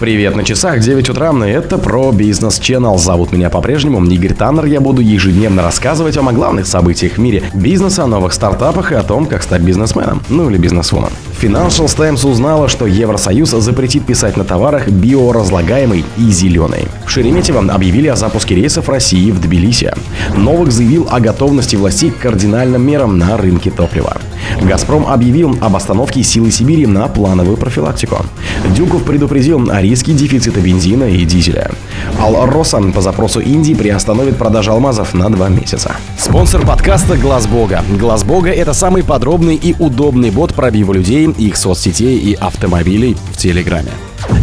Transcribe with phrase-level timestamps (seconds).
[0.00, 2.96] Привет на часах, 9 утра, это про бизнес Channel.
[2.96, 4.64] Зовут меня по-прежнему Игорь Таннер.
[4.64, 8.94] Я буду ежедневно рассказывать вам о главных событиях в мире бизнеса, о новых стартапах и
[8.94, 11.10] о том, как стать бизнесменом, ну или бизнесвумен.
[11.38, 16.88] Financial Times узнала, что Евросоюз запретит писать на товарах биоразлагаемый и зеленый.
[17.04, 19.92] В Шереметьево объявили о запуске рейсов России в Тбилиси.
[20.34, 24.16] Новак заявил о готовности властей к кардинальным мерам на рынке топлива.
[24.60, 28.24] «Газпром» объявил об остановке силы Сибири на плановую профилактику.
[28.74, 31.70] Дюков предупредил о риске дефицита бензина и дизеля.
[32.18, 35.96] Ал-Роса по запросу Индии приостановит продажу алмазов на два месяца.
[36.18, 37.82] Спонсор подкаста «Глаз Бога».
[37.98, 43.36] «Глаз Бога»— это самый подробный и удобный бот пробива людей, их соцсетей и автомобилей в
[43.36, 43.90] Телеграме.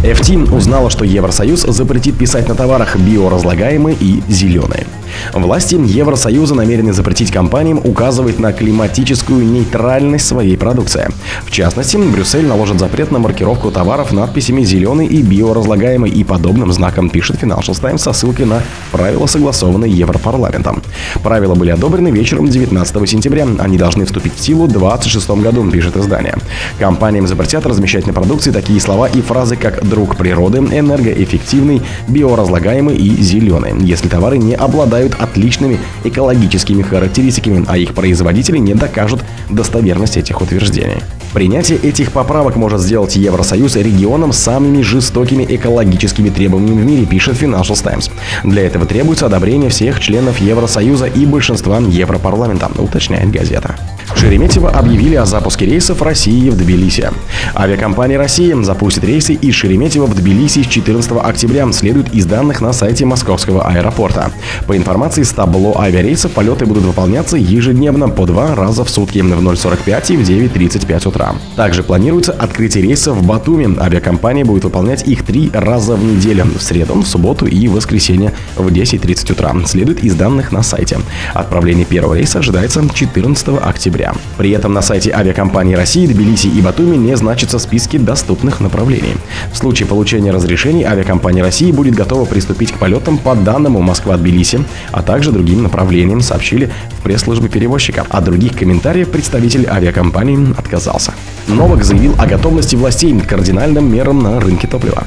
[0.03, 4.85] FT узнала, что Евросоюз запретит писать на товарах биоразлагаемые и зеленые.
[5.33, 11.09] Власти Евросоюза намерены запретить компаниям указывать на климатическую нейтральность своей продукции.
[11.45, 17.09] В частности, Брюссель наложит запрет на маркировку товаров надписями «зеленый» и «биоразлагаемый» и подобным знаком,
[17.09, 20.81] пишет Financial Times со ссылкой на правила, согласованные Европарламентом.
[21.23, 23.47] Правила были одобрены вечером 19 сентября.
[23.59, 26.35] Они должны вступить в силу в 2026 году, пишет издание.
[26.79, 33.21] Компаниям запретят размещать на продукции такие слова и фразы, как «друг природы», «энергоэффективный», «биоразлагаемый» и
[33.21, 40.17] «зеленый», если товары не обладают обладают отличными экологическими характеристиками, а их производители не докажут достоверность
[40.17, 41.01] этих утверждений.
[41.33, 47.81] Принятие этих поправок может сделать Евросоюз регионом самыми жестокими экологическими требованиями в мире, пишет Financial
[47.81, 48.09] Times.
[48.43, 53.75] Для этого требуется одобрение всех членов Евросоюза и большинства Европарламента, уточняет газета.
[54.15, 57.11] Шереметьево объявили о запуске рейсов России в Тбилиси.
[57.55, 62.73] Авиакомпания России запустит рейсы из Шереметьево в Тбилиси с 14 октября, следует из данных на
[62.73, 64.31] сайте Московского аэропорта.
[64.65, 69.25] По информации с табло авиарейсов, полеты будут выполняться ежедневно по два раза в сутки в
[69.25, 71.26] 0.45 и в 9.35 утра.
[71.55, 73.77] Также планируется открытие рейсов в Батуми.
[73.79, 78.33] Авиакомпания будет выполнять их три раза в неделю– в среду, в субботу и в воскресенье
[78.55, 80.99] в 10.30 утра, следует из данных на сайте.
[81.33, 84.13] Отправление первого рейса ожидается 14 октября.
[84.37, 89.15] При этом на сайте авиакомпании России, Тбилиси и Батуми не значатся списки доступных направлений.
[89.51, 95.01] В случае получения разрешений авиакомпания России будет готова приступить к полетам по данному Москва-Тбилиси, а
[95.01, 98.05] также другим направлениям, сообщили в пресс-службе перевозчика.
[98.09, 101.06] От других комментариев представитель авиакомпании отказался.
[101.47, 105.05] Новак заявил о готовности властей к кардинальным мерам на рынке топлива.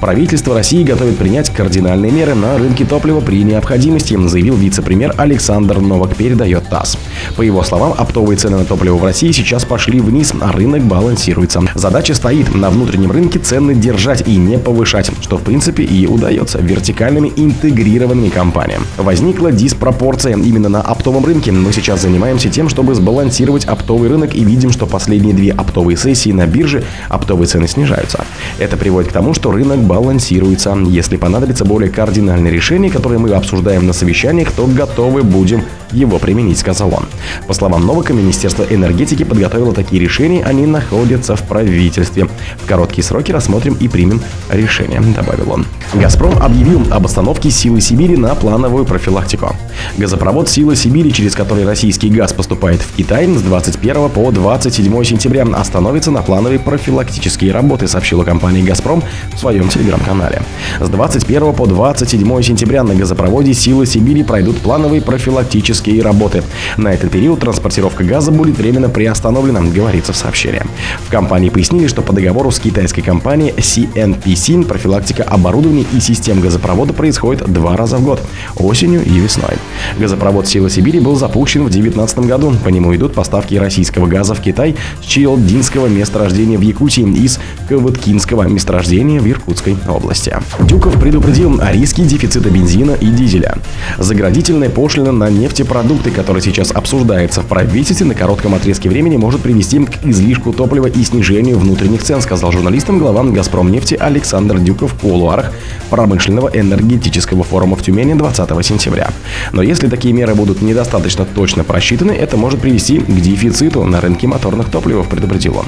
[0.00, 6.16] Правительство России готовит принять кардинальные меры на рынке топлива при необходимости, заявил вице-премьер Александр Новак,
[6.16, 6.98] передает ТАСС.
[7.36, 11.62] По его словам, оптовые цены на топливо в России сейчас пошли вниз, а рынок балансируется.
[11.74, 16.58] Задача стоит на внутреннем рынке цены держать и не повышать, что в принципе и удается
[16.58, 18.84] вертикальными интегрированными компаниям.
[18.96, 21.52] Возникла диспропорция именно на оптовом рынке.
[21.52, 26.30] Мы сейчас занимаемся тем, чтобы сбалансировать оптовый рынок и видим, что последние две оптовые сессии
[26.30, 28.24] на бирже оптовые цены снижаются.
[28.58, 30.76] Это приводит к тому, что рынок балансируется.
[30.86, 36.58] Если понадобится более кардинальное решение, которое мы обсуждаем на совещаниях, то готовы будем его применить,
[36.58, 37.04] сказал он.
[37.46, 42.28] По словам Новака, Министерство энергетики подготовило такие решения, они находятся в правительстве.
[42.62, 44.20] В короткие сроки рассмотрим и примем
[44.50, 45.66] решение, добавил он.
[45.94, 49.56] «Газпром» объявил об остановке «Силы Сибири» на плановую профилактику.
[49.98, 55.46] Газопровод «Сила Сибири», через который российский газ поступает в Китай, с 21 по 27 сентября
[55.54, 59.02] остановится на плановые профилактические работы, сообщила компания «Газпром»
[59.34, 60.42] в своем телеграм-канале.
[60.80, 66.42] С 21 по 27 сентября на газопроводе «Сила Сибири» пройдут плановые профилактические работы.
[66.76, 70.62] На этот период транспортировка газа будет временно приостановлена, говорится в сообщении.
[71.06, 76.92] В компании пояснили, что по договору с китайской компанией CNPC профилактика оборудования и систем газопровода
[76.92, 78.20] происходит два раза в год–
[78.56, 79.54] осенью и весной.
[79.98, 82.52] Газопровод «Сила Сибири» был запущен в 2019 году.
[82.64, 87.38] По нему идут поставки российского газа в Китай с Чилдинского месторождения в Якутии и из
[87.68, 90.36] Кавыткинского месторождения в Иркутской области.
[90.60, 93.58] Дюков предупредил о риске дефицита бензина и дизеля.
[93.98, 95.69] Заградительная пошлина на нефтепродукты,
[96.10, 101.04] которая сейчас обсуждается в правительстве, на коротком отрезке времени может привести к излишку топлива и
[101.04, 105.52] снижению внутренних цен, сказал журналистам глава «Газпром» нефти Александр Дюков в кулуарах
[105.88, 109.10] промышленного энергетического форума в Тюмени 20 сентября.
[109.52, 114.26] Но если такие меры будут недостаточно точно просчитаны, это может привести к дефициту на рынке
[114.26, 115.66] моторных топливов, предупредил он.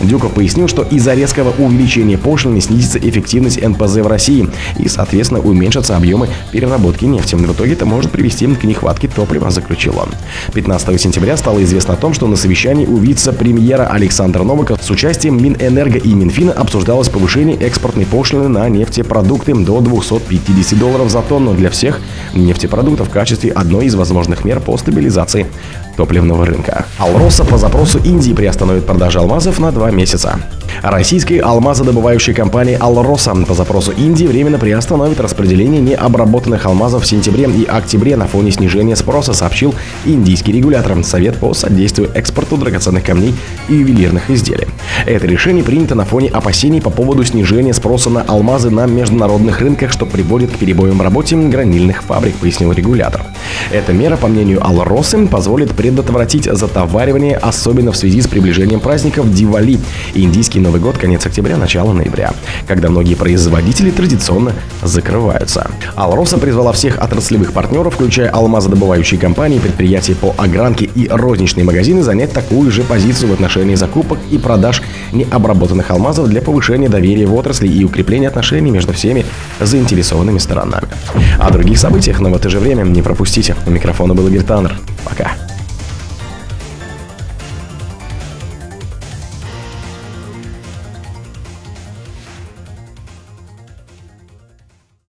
[0.00, 4.48] Дюков пояснил, что из-за резкого увеличения пошлины снизится эффективность НПЗ в России
[4.80, 7.36] и, соответственно, уменьшатся объемы переработки нефти.
[7.36, 10.08] В итоге это может привести к нехватке топлива, заключил он.
[10.54, 15.42] 15 сентября стало известно о том, что на совещании у вице-премьера Александра Новака с участием
[15.42, 21.70] Минэнерго и Минфина обсуждалось повышение экспортной пошлины на нефтепродукты до 250 долларов за тонну для
[21.70, 22.00] всех
[22.34, 25.46] нефтепродуктов в качестве одной из возможных мер по стабилизации
[25.96, 26.86] топливного рынка.
[26.98, 30.40] Алроса по запросу Индии приостановит продажи алмазов на два месяца.
[30.82, 37.64] Российской алмазодобывающей компании «Алроса» по запросу Индии временно приостановит распределение необработанных алмазов в сентябре и
[37.64, 39.74] октябре на фоне снижения спроса, сообщил
[40.04, 43.34] индийский регулятор Совет по содействию экспорту драгоценных камней
[43.68, 44.68] и ювелирных изделий.
[45.06, 49.90] Это решение принято на фоне опасений по поводу снижения спроса на алмазы на международных рынках,
[49.92, 53.22] что приводит к перебоям в работе гранильных фабрик, пояснил регулятор.
[53.72, 59.78] Эта мера, по мнению Алросы, позволит предотвратить затоваривание, особенно в связи с приближением праздников Дивали.
[60.14, 62.32] Индийский Новый год конец октября, начало ноября,
[62.66, 65.70] когда многие производители традиционно закрываются.
[65.94, 72.32] Алроса призвала всех отраслевых партнеров, включая алмазодобывающие компании, предприятия по огранке и розничные магазины, занять
[72.32, 74.80] такую же позицию в отношении закупок и продаж
[75.12, 79.26] необработанных алмазов для повышения доверия в отрасли и укрепления отношений между всеми
[79.60, 80.88] заинтересованными сторонами.
[81.38, 83.54] О других событиях, но в это же время не пропустите.
[83.66, 84.80] У микрофона был Игорь Таннер.
[85.04, 85.32] Пока.